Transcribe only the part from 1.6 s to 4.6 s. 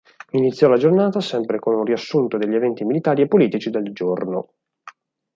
un riassunto degli eventi militari e politici del giorno.